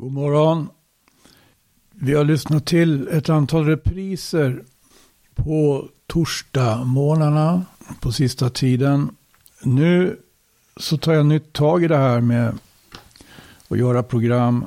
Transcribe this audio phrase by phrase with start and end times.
[0.00, 0.68] God morgon.
[1.90, 4.64] Vi har lyssnat till ett antal repriser
[5.34, 7.64] på torsdagmorgnarna
[8.00, 9.16] på sista tiden.
[9.62, 10.18] Nu
[10.76, 12.58] så tar jag nytt tag i det här med
[13.68, 14.64] att göra program.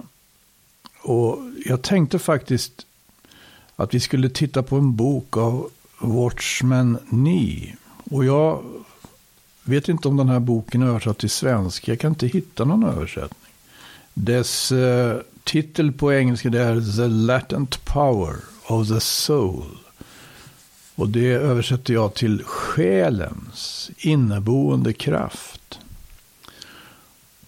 [1.03, 2.85] Och jag tänkte faktiskt
[3.75, 5.69] att vi skulle titta på en bok av
[5.99, 7.75] Watchman Nee.
[8.11, 8.63] Och jag
[9.63, 11.91] vet inte om den här boken är översatt till svenska.
[11.91, 13.40] Jag kan inte hitta någon översättning.
[14.13, 18.35] Dess eh, titel på engelska det är The Latent Power
[18.67, 19.77] of the Soul.
[20.95, 25.79] Och det översätter jag till själens inneboende kraft.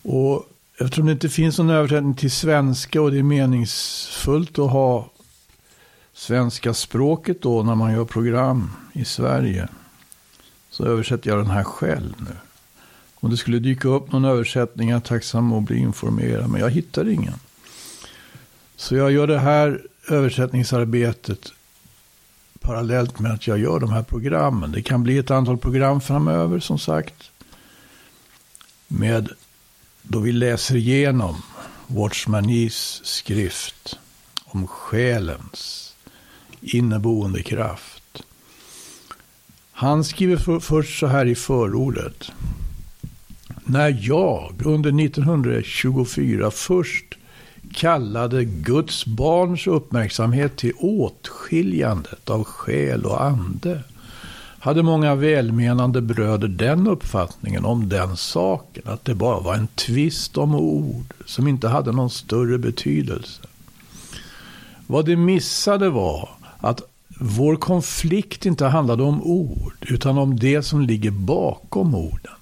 [0.01, 5.09] Och eftersom det inte finns någon översättning till svenska och det är meningsfullt att ha
[6.13, 9.67] svenska språket då när man gör program i Sverige.
[10.69, 12.35] Så översätter jag den här själv nu.
[13.23, 16.49] Om det skulle dyka upp någon översättning är jag tacksam att bli informerad.
[16.49, 17.33] Men jag hittar ingen.
[18.75, 21.53] Så jag gör det här översättningsarbetet
[22.59, 24.71] parallellt med att jag gör de här programmen.
[24.71, 27.31] Det kan bli ett antal program framöver som sagt.
[28.87, 29.29] Med
[30.01, 31.35] då vi läser igenom
[31.87, 33.99] Watchmanis skrift
[34.45, 35.93] om själens
[36.61, 38.23] inneboende kraft.
[39.71, 42.31] Han skriver för, först så här i förordet.
[43.65, 47.05] När jag under 1924 först
[47.73, 53.81] kallade Guds barns uppmärksamhet till åtskiljandet av själ och ande
[54.59, 60.37] hade många välmenande bröder den uppfattningen om den saken att det bara var en tvist
[60.37, 63.41] om ord som inte hade någon större betydelse.
[64.87, 66.81] Vad de missade var att
[67.19, 72.33] vår konflikt inte handlade om ord utan om det som ligger bakom orden.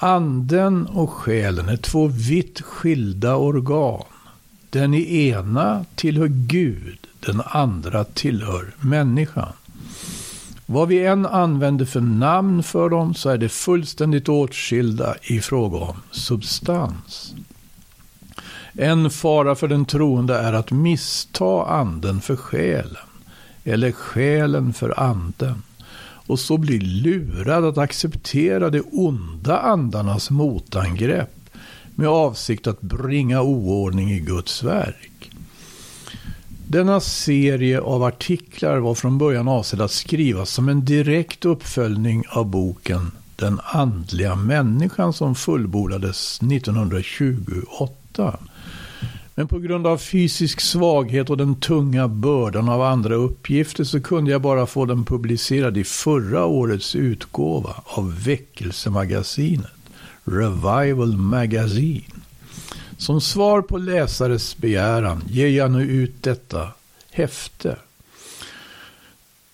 [0.00, 4.04] Anden och själen är två vitt skilda organ.
[4.70, 9.52] Den ena tillhör Gud, den andra tillhör människan.
[10.66, 15.78] Vad vi än använder för namn för dem så är det fullständigt åtskilda i fråga
[15.78, 17.34] om substans.
[18.72, 23.06] En fara för den troende är att missta anden för själen,
[23.64, 25.62] eller själen för anden
[26.28, 31.50] och så blir lurad att acceptera de onda andarnas motangrepp
[31.94, 35.30] med avsikt att bringa oordning i Guds verk.
[36.66, 42.46] Denna serie av artiklar var från början avsedd att skrivas som en direkt uppföljning av
[42.46, 48.38] boken Den andliga människan som fullbordades 1928
[49.38, 54.30] men på grund av fysisk svaghet och den tunga bördan av andra uppgifter så kunde
[54.30, 59.70] jag bara få den publicerad i förra årets utgåva av väckelsemagasinet
[60.24, 62.04] Revival Magazine.
[62.96, 66.68] Som svar på läsares begäran ger jag nu ut detta
[67.10, 67.76] häfte.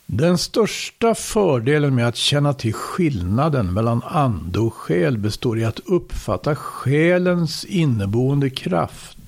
[0.06, 5.80] Den största fördelen med att känna till skillnaden mellan ande och själ består i att
[5.86, 9.18] uppfatta själens inneboende kraft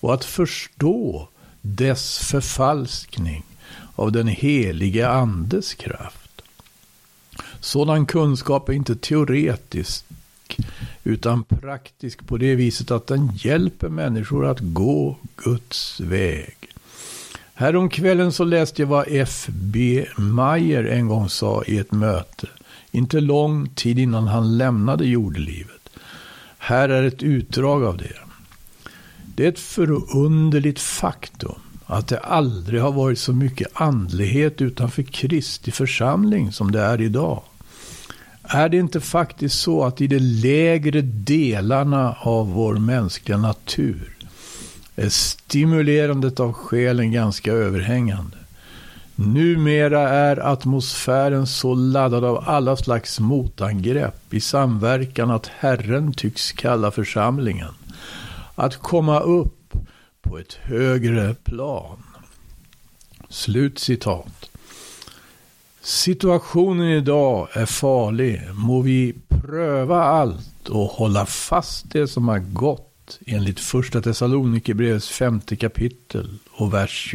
[0.00, 1.28] och att förstå
[1.60, 3.44] dess förfalskning
[3.94, 6.42] av den helige andes kraft.
[7.60, 10.04] Sådan kunskap är inte teoretisk
[11.04, 16.56] utan praktisk på det viset att den hjälper människor att gå Guds väg.
[17.54, 20.06] Häromkvällen så läste jag vad F.B.
[20.16, 22.46] Mayer en gång sa i ett möte,
[22.90, 25.90] inte lång tid innan han lämnade jordelivet.
[26.58, 28.27] Här är ett utdrag av det.
[29.38, 31.54] Det är ett förunderligt faktum
[31.86, 37.42] att det aldrig har varit så mycket andlighet utanför Kristi församling som det är idag.
[38.42, 44.16] Är det inte faktiskt så att i de lägre delarna av vår mänskliga natur
[44.96, 48.36] är stimulerandet av själen ganska överhängande?
[49.14, 56.90] Numera är atmosfären så laddad av alla slags motangrepp i samverkan att Herren tycks kalla
[56.90, 57.72] församlingen
[58.58, 59.72] att komma upp
[60.22, 62.02] på ett högre plan.
[63.28, 64.50] Slut citat.
[65.80, 68.42] Situationen idag är farlig.
[68.54, 75.56] Må vi pröva allt och hålla fast det som har gått enligt första Thessalonikerbrevets femte
[75.56, 77.14] kapitel och vers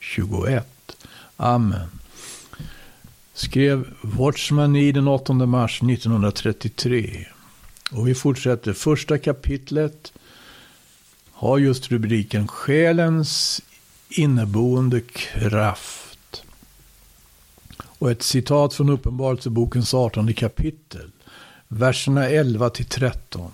[0.00, 0.96] 21.
[1.36, 1.88] Amen.
[3.34, 7.26] Skrev Watchman i den 8 mars 1933.
[7.90, 10.12] Och vi fortsätter första kapitlet
[11.34, 13.62] har just rubriken Själens
[14.08, 16.44] inneboende kraft.
[17.82, 21.10] Och ett citat från Uppenbarelsebokens 18 kapitel,
[21.68, 23.50] verserna 11 till 13.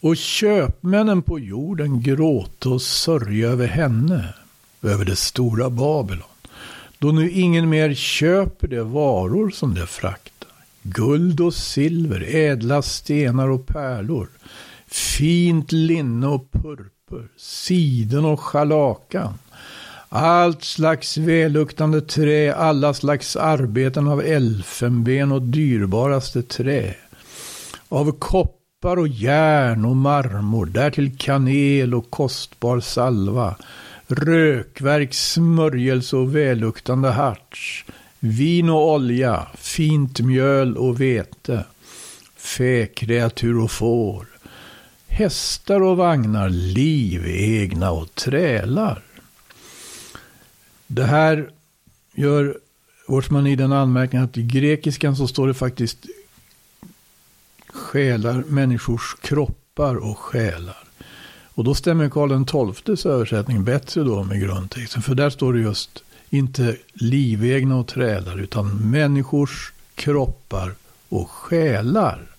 [0.00, 4.34] Och köpmännen på jorden gråta och sörja över henne,
[4.82, 6.22] över det stora Babylon.
[6.98, 10.48] Då nu ingen mer köper de varor som de fraktar.
[10.82, 14.28] Guld och silver, ädla stenar och pärlor,
[14.94, 19.34] fint linne och purpur, siden och schalakan.
[20.08, 26.94] Allt slags välluktande trä, alla slags arbeten av elfenben och dyrbaraste trä.
[27.88, 33.54] Av koppar och järn och marmor, därtill kanel och kostbar salva
[34.14, 37.84] rökverk, smörjelse och välluktande harts,
[38.18, 41.64] vin och olja, fint mjöl och vete,
[42.36, 44.26] fäkreatur och får,
[45.12, 49.02] hästar och vagnar, livegna och trälar.
[50.86, 51.50] Det här
[52.14, 52.58] gör
[53.08, 56.06] Wortsman i den anmärkningen att i grekiskan så står det faktiskt
[57.68, 60.84] själar, människors kroppar och själar.
[61.54, 65.02] Och då stämmer Karl XIIs översättning bättre då med grundtexten.
[65.02, 70.74] För där står det just inte livegna och trälar utan människors kroppar
[71.08, 72.31] och själar.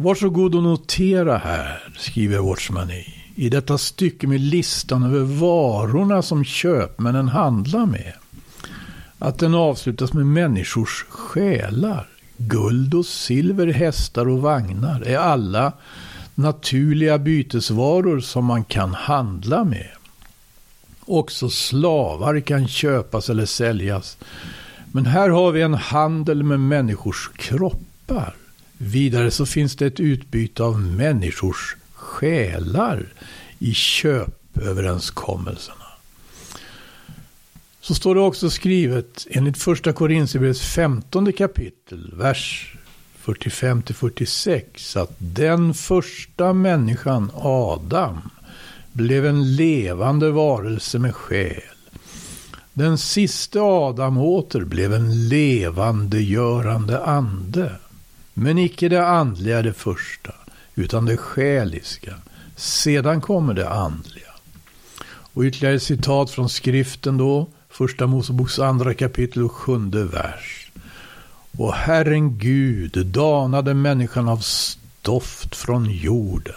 [0.00, 6.44] Varsågod och notera här, skriver Watchman i, i detta stycke med listan över varorna som
[6.44, 8.12] köpmännen handlar med.
[9.18, 12.08] Att den avslutas med människors själar.
[12.36, 15.72] Guld och silver, hästar och vagnar är alla
[16.34, 19.90] naturliga bytesvaror som man kan handla med.
[21.04, 24.18] Också slavar kan köpas eller säljas.
[24.92, 28.34] Men här har vi en handel med människors kroppar.
[28.78, 33.06] Vidare så finns det ett utbyte av människors själar
[33.58, 35.84] i köpöverenskommelserna.
[37.80, 42.74] Så står det också skrivet enligt första Korinthierbrevets femtonde kapitel, vers
[43.18, 48.18] 45 46 att den första människan, Adam,
[48.92, 51.62] blev en levande varelse med själ.
[52.72, 57.72] Den sista Adam åter blev en levande görande ande.
[58.40, 60.34] Men icke det andliga det första,
[60.74, 62.14] utan det själiska.
[62.56, 64.32] Sedan kommer det andliga.
[65.34, 70.72] Och ytterligare citat från skriften då, första Moseboks andra kapitel och sjunde vers.
[71.58, 76.54] Och Herren Gud danade människan av stoft från jorden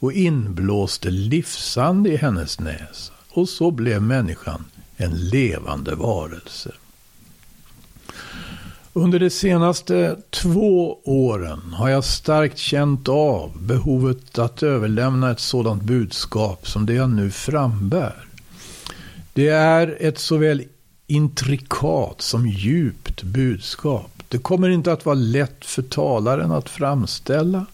[0.00, 3.12] och inblåste livsand i hennes näsa.
[3.30, 4.64] Och så blev människan
[4.96, 6.72] en levande varelse.
[8.96, 15.82] Under de senaste två åren har jag starkt känt av behovet att överlämna ett sådant
[15.82, 18.26] budskap som det jag nu frambär.
[19.32, 20.62] Det är ett såväl
[21.06, 24.22] intrikat som djupt budskap.
[24.28, 27.66] Det kommer inte att vara lätt för talaren att framställa,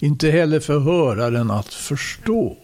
[0.00, 2.56] inte heller för höraren att förstå.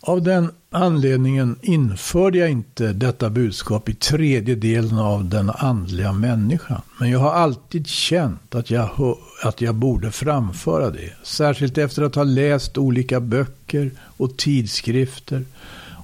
[0.00, 6.82] Av den anledningen införde jag inte detta budskap i tredje delen av den andliga människan.
[7.00, 11.12] Men jag har alltid känt att jag, att jag borde framföra det.
[11.22, 15.44] Särskilt efter att ha läst olika böcker och tidskrifter.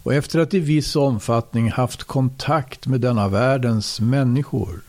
[0.03, 4.81] Och efter att i viss omfattning haft kontakt med denna världens människor.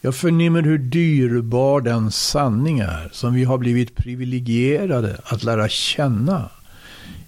[0.00, 6.48] Jag förnimmer hur dyrbar den sanning är som vi har blivit privilegierade att lära känna.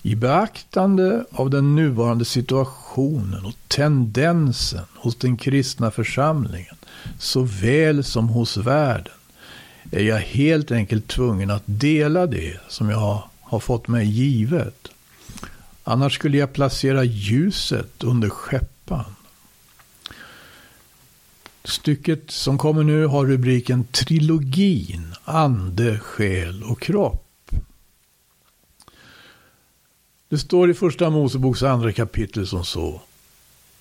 [0.09, 6.75] I beaktande av den nuvarande situationen och tendensen hos den kristna församlingen
[7.19, 9.13] såväl som hos världen
[9.91, 14.89] är jag helt enkelt tvungen att dela det som jag har fått mig givet.
[15.85, 19.15] Annars skulle jag placera ljuset under skeppan.
[21.65, 27.28] Stycket som kommer nu har rubriken Trilogin, ande, själ och kropp.
[30.29, 33.01] Det står i första Moseboks andra kapitel som så,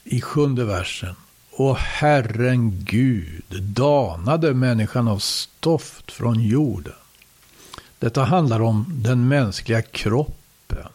[0.03, 1.15] i sjunde versen.
[1.51, 6.93] Och Herren Gud danade människan av stoft från jorden.
[7.99, 10.87] Detta handlar om den mänskliga kroppen.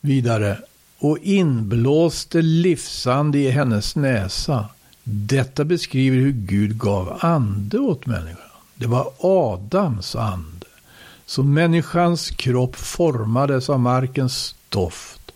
[0.00, 0.58] Vidare,
[0.98, 4.68] och inblåste livsande i hennes näsa
[5.04, 8.50] detta beskriver hur Gud gav ande åt människan.
[8.74, 10.59] Det var Adams ande.
[11.30, 15.32] Så människans kropp formades av markens doft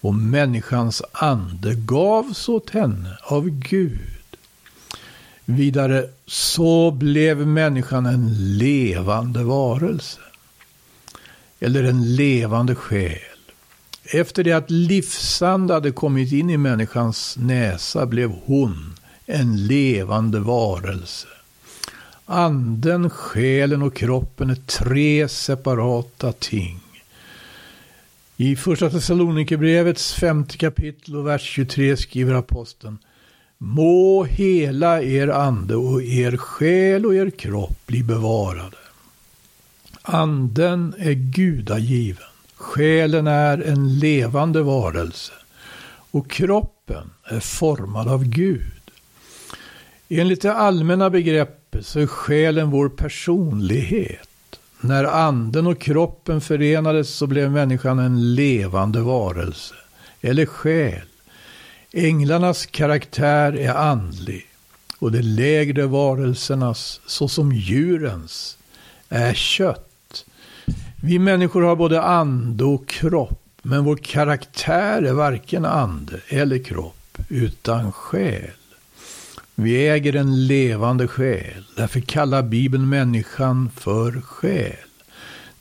[0.00, 4.36] och människans ande gavs åt henne av Gud.
[5.44, 10.20] Vidare, så blev människan en levande varelse.
[11.60, 13.18] Eller en levande själ.
[14.04, 18.94] Efter det att livsande hade kommit in i människans näsa blev hon
[19.26, 21.26] en levande varelse.
[22.32, 26.80] Anden, själen och kroppen är tre separata ting.
[28.36, 32.98] I första Thessalonikerbrevets femte kapitel och vers 23 skriver aposteln
[33.58, 38.76] Må hela er ande och er själ och er kropp bli bevarade.
[40.02, 42.30] Anden är gudagiven.
[42.54, 45.32] Själen är en levande varelse.
[46.10, 48.90] Och kroppen är formad av Gud.
[50.08, 54.28] Enligt det allmänna begreppet så är själen vår personlighet.
[54.80, 59.74] När anden och kroppen förenades så blev människan en levande varelse,
[60.20, 61.02] eller själ.
[61.92, 64.46] Änglarnas karaktär är andlig
[64.98, 68.58] och de lägre varelsernas, såsom djurens,
[69.08, 70.24] är kött.
[71.02, 77.18] Vi människor har både ande och kropp, men vår karaktär är varken ande eller kropp,
[77.28, 78.50] utan själ.
[79.62, 81.64] Vi äger en levande själ.
[81.76, 84.76] Därför kallar Bibeln människan för själ.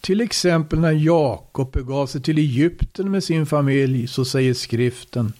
[0.01, 5.33] Till exempel när Jakob begav sig till Egypten med sin familj så säger skriften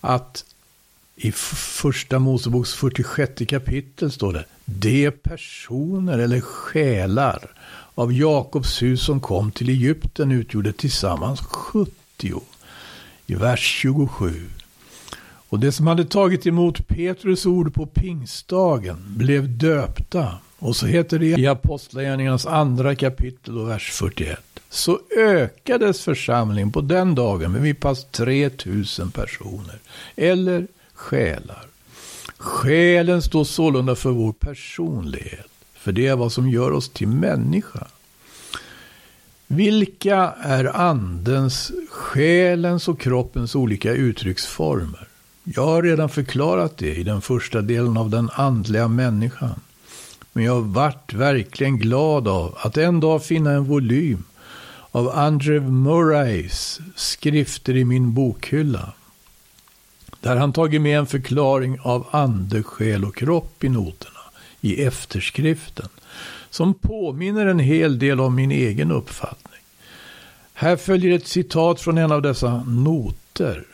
[0.00, 0.44] att
[1.16, 7.50] i första Moseboks 46 kapitel står det De personer eller själar
[7.94, 12.42] av Jakobs hus som kom till Egypten utgjorde tillsammans 70.
[13.26, 14.48] I vers 27.
[15.48, 20.38] Och det som hade tagit emot Petrus ord på pingstdagen blev döpta.
[20.58, 24.40] Och så heter det i Apostlagärningarnas andra kapitel och vers 41.
[24.70, 29.78] Så ökades församlingen på den dagen med vid pass 3000 personer.
[30.16, 31.66] Eller själar.
[32.38, 35.46] Själen står sålunda för vår personlighet.
[35.74, 37.86] För det är vad som gör oss till människa.
[39.46, 45.05] Vilka är andens, själens och kroppens olika uttrycksformer?
[45.48, 49.60] Jag har redan förklarat det i den första delen av den andliga människan.
[50.32, 54.24] Men jag vart verkligen glad av att en dag finna en volym
[54.90, 58.92] av Andrew Murrays skrifter i min bokhylla.
[60.20, 64.20] Där han tagit med en förklaring av ande, själ och kropp i noterna,
[64.60, 65.88] i efterskriften,
[66.50, 69.60] som påminner en hel del om min egen uppfattning.
[70.54, 73.64] Här följer ett citat från en av dessa noter.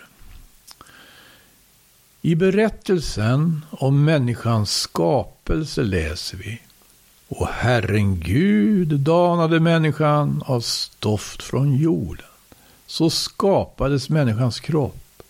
[2.25, 6.61] I berättelsen om människans skapelse läser vi.
[7.29, 12.26] Och Herren Gud danade människan av stoft från jorden.
[12.87, 15.23] Så skapades människans kropp.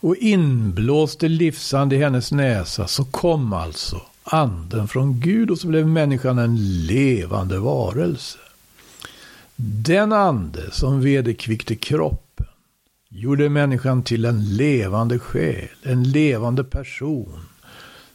[0.00, 5.86] Och inblåste livsande i hennes näsa, så kom alltså anden från Gud och så blev
[5.86, 8.38] människan en levande varelse.
[9.56, 12.29] Den ande som vederkvickte kropp
[13.12, 17.40] gjorde människan till en levande själ, en levande person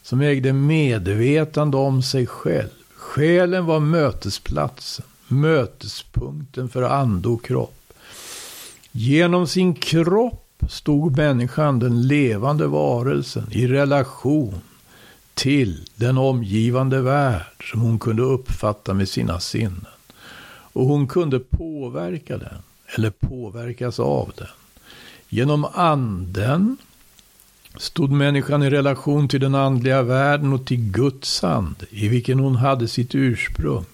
[0.01, 2.69] som ägde medvetande om sig själv.
[2.95, 7.93] Själen var mötesplatsen, mötespunkten för ande och kropp.
[8.91, 14.61] Genom sin kropp stod människan, den levande varelsen, i relation
[15.33, 19.85] till den omgivande värld som hon kunde uppfatta med sina sinnen.
[20.73, 22.57] Och hon kunde påverka den,
[22.95, 24.47] eller påverkas av den.
[25.35, 26.77] Genom anden
[27.77, 32.55] stod människan i relation till den andliga världen och till Guds ande, i vilken hon
[32.55, 33.85] hade sitt ursprung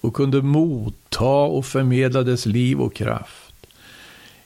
[0.00, 3.66] och kunde motta och förmedla dess liv och kraft.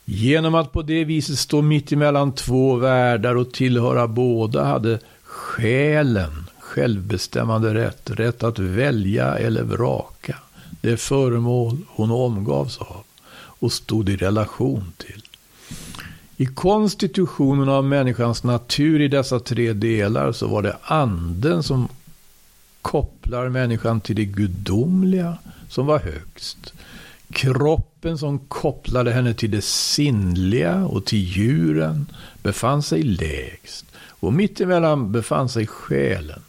[0.04, 6.46] Genom att på det viset stå mitt emellan två världar och tillhöra båda hade själen
[6.58, 10.36] självbestämmande rätt, rätt att välja eller vraka
[10.80, 15.21] det föremål hon omgavs av och stod i relation till.
[16.42, 21.88] I konstitutionen av människans natur i dessa tre delar så var det anden som
[22.82, 26.72] kopplar människan till det gudomliga som var högst.
[27.30, 32.06] Kroppen som kopplade henne till det sinnliga och till djuren
[32.42, 33.84] befann sig lägst.
[34.08, 36.42] Och mittemellan befann sig själen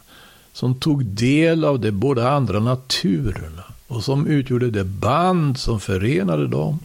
[0.52, 6.48] som tog del av de båda andra naturerna och som utgjorde det band som förenade
[6.48, 6.78] dem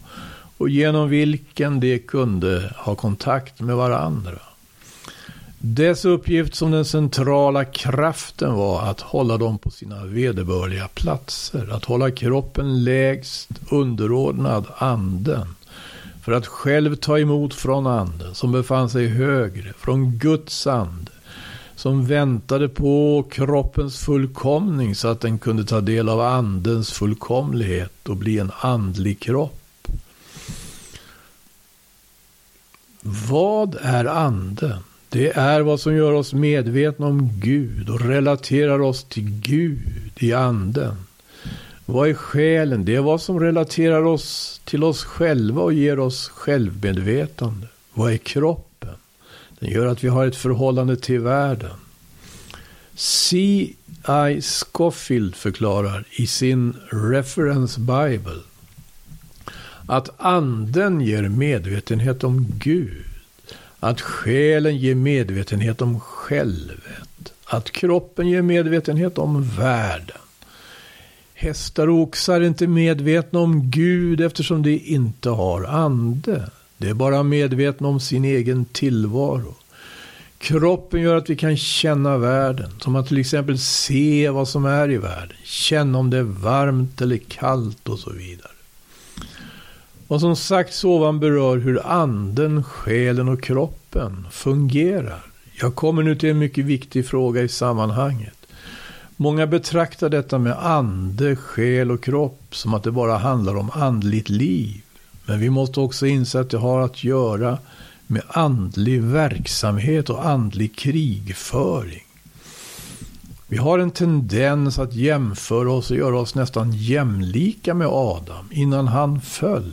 [0.60, 4.38] och genom vilken de kunde ha kontakt med varandra.
[5.58, 11.84] Dess uppgift som den centrala kraften var att hålla dem på sina vederbörliga platser, att
[11.84, 15.46] hålla kroppen lägst underordnad anden,
[16.22, 21.12] för att själv ta emot från anden som befann sig högre, från Guds ande,
[21.76, 28.16] som väntade på kroppens fullkomning så att den kunde ta del av andens fullkomlighet och
[28.16, 29.59] bli en andlig kropp.
[33.02, 34.78] Vad är anden?
[35.08, 40.32] Det är vad som gör oss medvetna om Gud och relaterar oss till Gud i
[40.32, 40.96] anden.
[41.86, 42.84] Vad är själen?
[42.84, 47.66] Det är vad som relaterar oss till oss själva och ger oss självmedvetande.
[47.94, 48.94] Vad är kroppen?
[49.58, 51.76] Den gör att vi har ett förhållande till världen.
[52.94, 54.42] C.I.
[54.42, 58.42] Scofield förklarar i sin Reference Bible
[59.90, 63.04] att anden ger medvetenhet om Gud.
[63.80, 67.32] Att själen ger medvetenhet om självet.
[67.44, 70.16] Att kroppen ger medvetenhet om världen.
[71.34, 76.50] Hästar och oxar är inte medvetna om Gud eftersom de inte har ande.
[76.78, 79.54] De är bara medvetna om sin egen tillvaro.
[80.38, 82.70] Kroppen gör att vi kan känna världen.
[82.80, 85.36] Som att till exempel se vad som är i världen.
[85.44, 88.52] Känna om det är varmt eller kallt och så vidare.
[90.10, 95.24] Vad som sagts ovan berör hur anden, själen och kroppen fungerar.
[95.60, 98.46] Jag kommer nu till en mycket viktig fråga i sammanhanget.
[99.16, 104.28] Många betraktar detta med ande, själ och kropp som att det bara handlar om andligt
[104.28, 104.82] liv.
[105.26, 107.58] Men vi måste också inse att det har att göra
[108.06, 112.04] med andlig verksamhet och andlig krigföring.
[113.46, 118.88] Vi har en tendens att jämföra oss och göra oss nästan jämlika med Adam innan
[118.88, 119.72] han föll.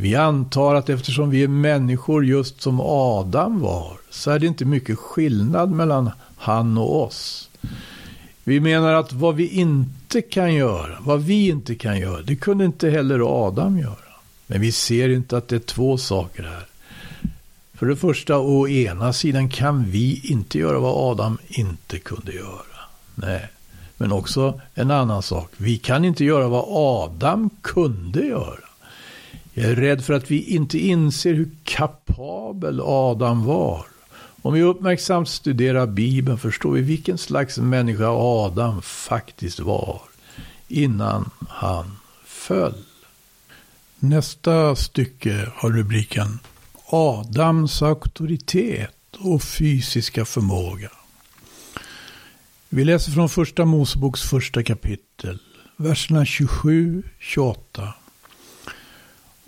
[0.00, 4.64] Vi antar att eftersom vi är människor just som Adam var så är det inte
[4.64, 7.50] mycket skillnad mellan han och oss.
[8.44, 12.64] Vi menar att vad vi inte kan göra, vad vi inte kan göra, det kunde
[12.64, 13.96] inte heller Adam göra.
[14.46, 16.66] Men vi ser inte att det är två saker här.
[17.74, 22.80] För det första, å ena sidan kan vi inte göra vad Adam inte kunde göra.
[23.14, 23.48] Nej,
[23.96, 25.50] men också en annan sak.
[25.56, 28.69] Vi kan inte göra vad Adam kunde göra.
[29.52, 33.86] Jag är rädd för att vi inte inser hur kapabel Adam var.
[34.42, 40.02] Om vi uppmärksamt studerar Bibeln förstår vi vilken slags människa Adam faktiskt var
[40.68, 42.84] innan han föll.
[43.98, 46.38] Nästa stycke har rubriken
[46.86, 50.90] Adams auktoritet och fysiska förmåga.
[52.68, 55.38] Vi läser från första Moseboks första kapitel,
[55.76, 57.92] verserna 27-28.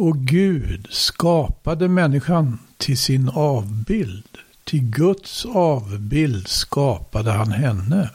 [0.02, 4.38] Och Gud skapade människan till sin avbild.
[4.64, 8.10] Till Guds avbild skapade han henne.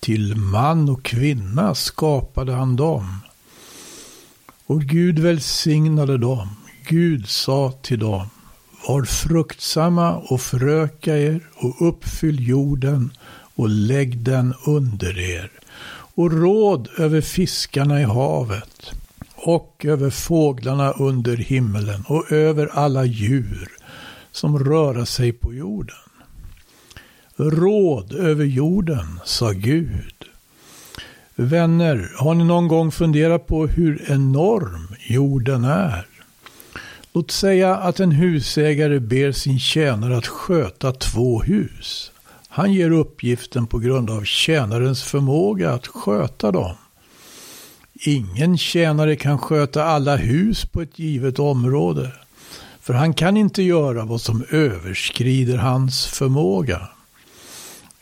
[0.00, 3.20] Till man och kvinna skapade han dem.
[4.66, 6.48] Och Gud välsignade dem.
[6.88, 8.26] Gud sa till dem.
[8.88, 13.10] Var fruktsamma och föröka er och uppfyll jorden
[13.54, 15.50] och lägg den under er.
[16.14, 18.97] Och råd över fiskarna i havet
[19.40, 23.68] och över fåglarna under himmelen och över alla djur
[24.32, 25.96] som röra sig på jorden.
[27.36, 30.14] Råd över jorden, sa Gud.
[31.34, 36.06] Vänner, har ni någon gång funderat på hur enorm jorden är?
[37.12, 42.12] Låt säga att en husägare ber sin tjänare att sköta två hus.
[42.48, 46.74] Han ger uppgiften på grund av tjänarens förmåga att sköta dem.
[48.00, 52.12] Ingen tjänare kan sköta alla hus på ett givet område.
[52.80, 56.88] För han kan inte göra vad som överskrider hans förmåga.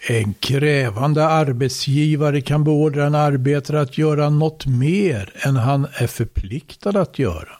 [0.08, 7.00] En krävande arbetsgivare kan beordra en arbetare att göra något mer än han är förpliktad
[7.00, 7.58] att göra.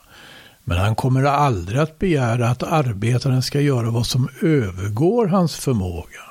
[0.63, 6.21] Men han kommer aldrig att begära att arbetaren ska göra vad som övergår hans förmåga.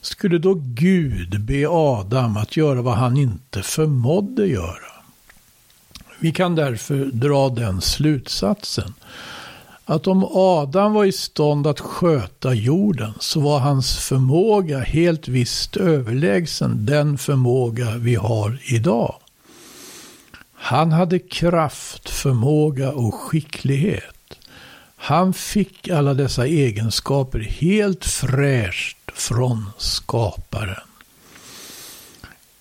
[0.00, 4.93] Skulle då Gud be Adam att göra vad han inte förmådde göra?
[6.18, 8.94] Vi kan därför dra den slutsatsen
[9.84, 15.76] att om Adam var i stånd att sköta jorden så var hans förmåga helt visst
[15.76, 19.14] överlägsen den förmåga vi har idag.
[20.54, 24.38] Han hade kraft, förmåga och skicklighet.
[24.96, 30.88] Han fick alla dessa egenskaper helt fräscht från skaparen.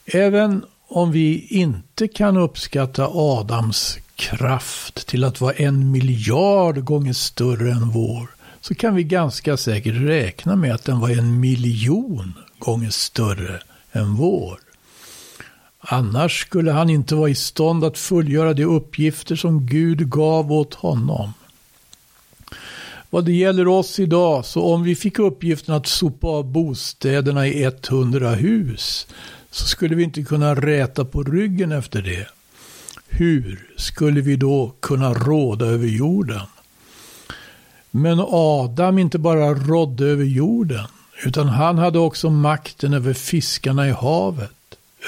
[0.05, 7.71] Även om vi inte kan uppskatta Adams kraft till att vara en miljard gånger större
[7.71, 8.27] än vår
[8.61, 14.15] så kan vi ganska säkert räkna med att den var en miljon gånger större än
[14.15, 14.59] vår.
[15.79, 20.73] Annars skulle han inte vara i stånd att fullgöra de uppgifter som Gud gav åt
[20.73, 21.33] honom.
[23.09, 27.63] Vad det gäller oss idag, så om vi fick uppgiften att sopa av bostäderna i
[27.63, 29.07] 100 hus,
[29.53, 32.27] så skulle vi inte kunna räta på ryggen efter det.
[33.07, 36.41] Hur skulle vi då kunna råda över jorden?
[37.91, 40.85] Men Adam inte bara rådde över jorden,
[41.25, 44.51] utan han hade också makten över fiskarna i havet,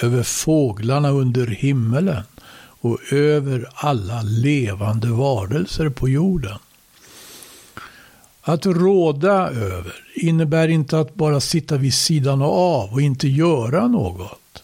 [0.01, 2.23] över fåglarna under himmelen
[2.81, 6.57] och över alla levande varelser på jorden.
[8.47, 14.63] Att råda över innebär inte att bara sitta vid sidan av och inte göra något.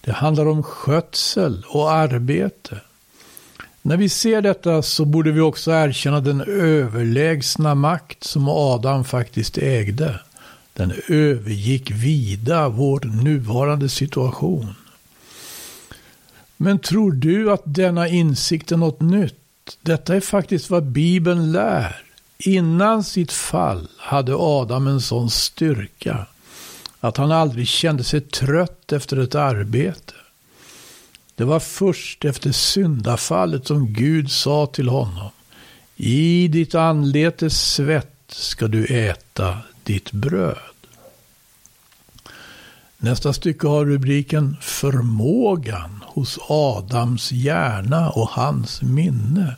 [0.00, 2.80] Det handlar om skötsel och arbete.
[3.82, 9.58] När vi ser detta så borde vi också erkänna den överlägsna makt som Adam faktiskt
[9.58, 10.20] ägde.
[10.72, 14.74] Den övergick vida vår nuvarande situation.
[16.56, 19.34] Men tror du att denna insikt är något nytt?
[19.82, 22.09] Detta är faktiskt vad Bibeln lär.
[22.42, 26.26] Innan sitt fall hade Adam en sån styrka
[27.00, 30.14] att han aldrig kände sig trött efter ett arbete.
[31.34, 35.30] Det var först efter syndafallet som Gud sa till honom.
[35.96, 40.56] I ditt anletes svett ska du äta ditt bröd.
[42.98, 49.56] Nästa stycke har rubriken Förmågan hos Adams hjärna och hans minne.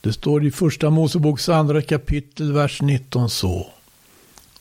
[0.00, 3.66] Det står i första Moseboks andra kapitel, vers 19 så.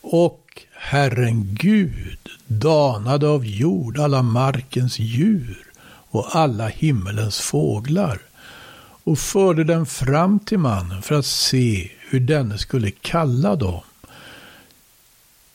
[0.02, 5.68] Och Herren Gud danade av jord alla markens djur
[6.10, 8.20] och alla himmelens fåglar
[9.04, 13.82] och förde dem fram till mannen för att se hur denne skulle kalla dem.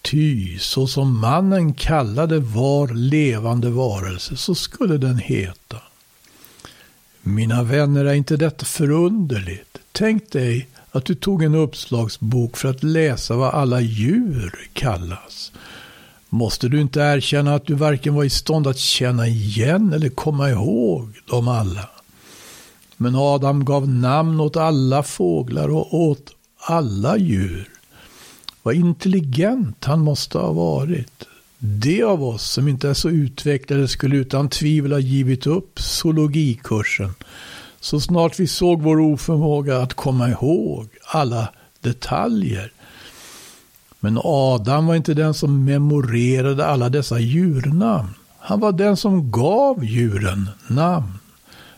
[0.02, 5.76] Ty så som mannen kallade var levande varelse så skulle den heta.
[7.22, 9.78] Mina vänner, är inte detta förunderligt?
[9.92, 15.52] Tänk dig att du tog en uppslagsbok för att läsa vad alla djur kallas.
[16.28, 20.50] Måste du inte erkänna att du varken var i stånd att känna igen eller komma
[20.50, 21.88] ihåg dem alla?
[22.96, 27.68] Men Adam gav namn åt alla fåglar och åt alla djur.
[28.62, 31.26] Vad intelligent han måste ha varit.
[31.62, 37.14] De av oss som inte är så utvecklade skulle utan tvivel ha givit upp zoologikursen
[37.80, 41.48] så snart vi såg vår oförmåga att komma ihåg alla
[41.80, 42.72] detaljer.
[44.00, 48.14] Men Adam var inte den som memorerade alla dessa djurnamn.
[48.38, 51.18] Han var den som gav djuren namn.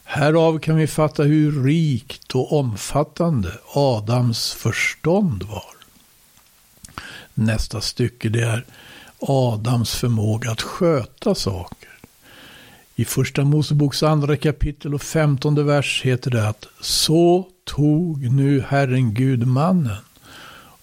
[0.04, 5.74] Härav kan vi fatta hur rikt och omfattande Adams förstånd var.
[7.34, 8.64] Nästa stycke det är
[9.28, 11.88] Adams förmåga att sköta saker.
[12.94, 19.14] I första Moseboks andra kapitel och femtonde vers heter det att så tog nu Herren
[19.14, 20.02] Gud mannen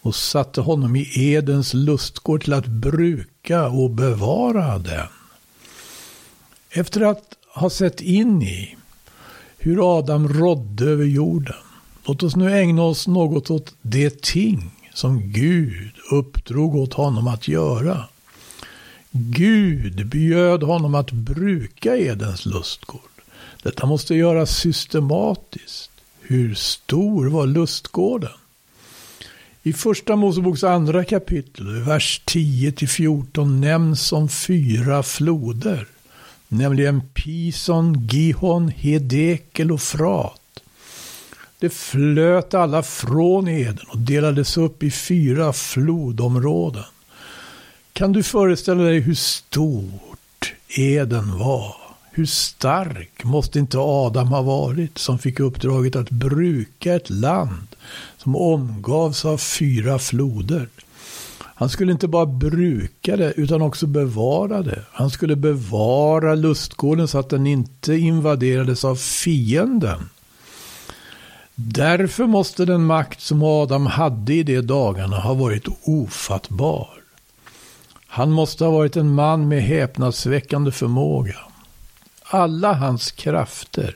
[0.02, 5.08] och satte honom i Edens lustgård till att bruka och bevara den.
[6.72, 7.24] Efter att
[7.56, 8.78] ha sett in i
[9.58, 11.56] hur Adam rådde över jorden,
[12.06, 17.48] låt oss nu ägna oss något åt det ting som Gud uppdrog åt honom att
[17.48, 18.04] göra.
[19.12, 23.02] Gud bjöd honom att bruka Edens lustgård.
[23.64, 25.92] Detta måste göras systematiskt.
[26.22, 28.32] Hur stor var lustgården?
[29.64, 35.88] I första Moseboks andra kapitel, vers 10-14 nämns om fyra floder.
[36.48, 40.64] Nämligen Pison, Gihon, Hedekel och Frat.
[41.60, 46.84] Det flöt alla från Eden och delades upp i fyra flodområden.
[48.00, 51.76] Kan du föreställa dig hur stort Eden var?
[52.12, 57.68] Hur stark måste inte Adam ha varit som fick uppdraget att bruka ett land
[58.18, 60.68] som omgavs av fyra floder?
[61.40, 64.84] Han skulle inte bara bruka det utan också bevara det.
[64.92, 70.10] Han skulle bevara lustgården så att den inte invaderades av fienden.
[71.56, 76.99] Därför måste den makt som Adam hade i de dagarna ha varit ofattbar.
[78.12, 81.36] Han måste ha varit en man med häpnadsväckande förmåga.
[82.24, 83.96] Alla hans krafter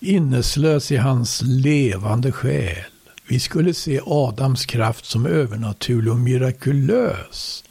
[0.00, 2.84] inneslös i hans levande själ.
[3.28, 7.64] Vi skulle se Adams kraft som övernaturlig och mirakulös.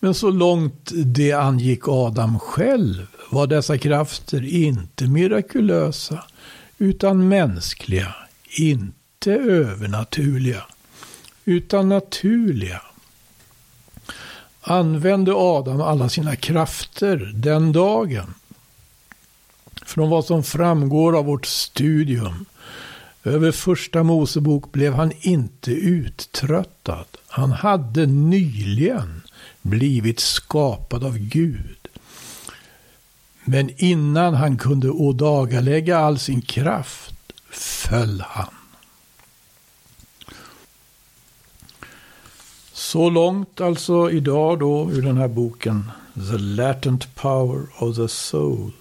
[0.00, 6.24] Men så långt det angick Adam själv var dessa krafter inte mirakulösa
[6.78, 8.14] utan mänskliga,
[8.58, 10.62] inte övernaturliga,
[11.44, 12.82] utan naturliga
[14.62, 18.34] använde Adam alla sina krafter den dagen.
[19.82, 22.44] Från vad som framgår av vårt studium
[23.24, 27.06] över första Mosebok blev han inte uttröttad.
[27.28, 29.22] Han hade nyligen
[29.62, 31.88] blivit skapad av Gud.
[33.44, 37.14] Men innan han kunde ådagalägga all sin kraft
[37.50, 38.59] föll han.
[42.90, 48.72] Så långt alltså idag då ur den här boken The Latent Power of the Soul.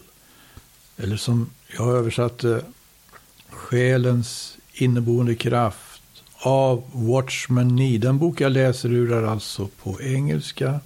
[0.98, 2.62] Eller som jag översatte
[3.50, 6.02] Själens inneboende kraft
[6.34, 7.98] av Watchman Nee.
[7.98, 10.80] Den bok jag läser ur är alltså på engelska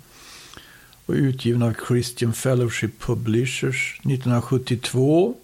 [1.05, 5.35] och utgiven av Christian Fellowship Publishers 1972.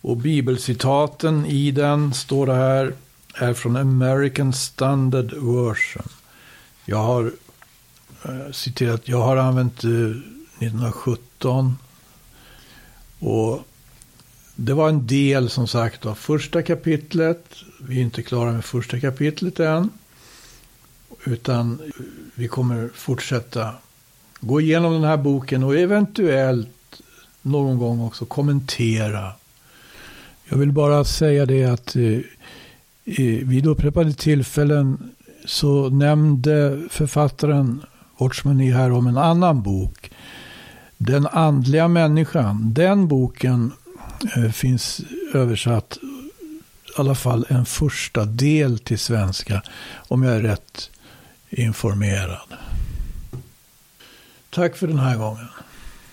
[0.00, 2.94] Och bibelcitaten i den står det här
[3.34, 6.08] är från American Standard Version.
[6.84, 7.32] Jag har
[8.24, 11.78] eh, citerat, jag har använt eh, 1917.
[13.18, 13.64] Och
[14.54, 17.44] det var en del som sagt av första kapitlet.
[17.80, 19.90] Vi är inte klara med första kapitlet än.
[21.24, 23.74] Utan eh, vi kommer fortsätta
[24.40, 27.00] gå igenom den här boken och eventuellt
[27.42, 29.32] någon gång också kommentera.
[30.44, 32.18] Jag vill bara säga det att eh,
[33.04, 35.14] eh vid upprepade tillfällen
[35.50, 37.82] så nämnde författaren
[38.18, 40.10] Watchman här om en annan bok.
[40.96, 42.74] Den andliga människan.
[42.74, 43.72] Den boken
[44.36, 45.00] eh, finns
[45.34, 49.62] översatt i alla fall en första del till svenska.
[50.08, 50.90] Om jag är rätt
[51.50, 52.54] informerad.
[54.50, 55.48] Tack för den här gången.